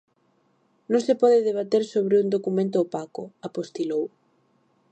"Non 0.91 1.01
se 1.07 1.13
pode 1.21 1.45
debater 1.49 1.83
sobre 1.93 2.15
un 2.23 2.27
documento 2.35 2.77
opaco", 2.85 3.23
apostilou. 3.47 4.03